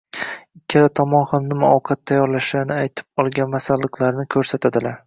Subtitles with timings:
[0.59, 4.97] ikkala tomon ham nima ovqat tayyorlashlarini aytib olgan masalliqlarini ko’rsatadilar.